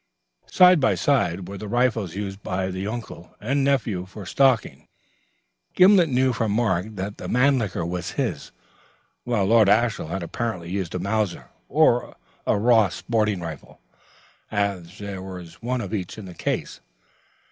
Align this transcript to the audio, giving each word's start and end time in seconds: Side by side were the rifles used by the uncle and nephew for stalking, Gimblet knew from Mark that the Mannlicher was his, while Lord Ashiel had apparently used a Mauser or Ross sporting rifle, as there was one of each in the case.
Side 0.49 0.79
by 0.79 0.95
side 0.95 1.47
were 1.47 1.59
the 1.59 1.67
rifles 1.67 2.15
used 2.15 2.41
by 2.41 2.71
the 2.71 2.87
uncle 2.87 3.35
and 3.39 3.63
nephew 3.63 4.07
for 4.07 4.25
stalking, 4.25 4.87
Gimblet 5.75 6.09
knew 6.09 6.33
from 6.33 6.53
Mark 6.53 6.95
that 6.95 7.19
the 7.19 7.27
Mannlicher 7.27 7.85
was 7.87 8.13
his, 8.13 8.51
while 9.25 9.45
Lord 9.45 9.69
Ashiel 9.69 10.07
had 10.07 10.23
apparently 10.23 10.71
used 10.71 10.95
a 10.95 10.99
Mauser 10.99 11.51
or 11.69 12.15
Ross 12.47 12.95
sporting 12.95 13.41
rifle, 13.41 13.79
as 14.49 14.97
there 14.97 15.21
was 15.21 15.61
one 15.61 15.81
of 15.81 15.93
each 15.93 16.17
in 16.17 16.25
the 16.25 16.33
case. 16.33 16.79